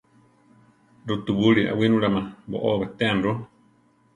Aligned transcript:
Rutubúli 1.09 1.61
awínula 1.71 2.07
má 2.15 2.21
boʼó 2.51 2.69
betéame 2.81 3.21
ru. 3.25 3.31